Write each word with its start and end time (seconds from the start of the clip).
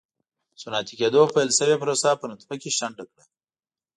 صنعتي 0.61 0.93
کېدو 0.99 1.21
پیل 1.33 1.49
شوې 1.57 1.75
پروسه 1.81 2.09
په 2.19 2.25
نطفه 2.31 2.55
کې 2.61 2.69
شنډه 2.77 3.03
کړه. 3.09 3.23